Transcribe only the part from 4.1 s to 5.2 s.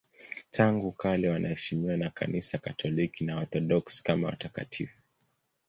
watakatifu.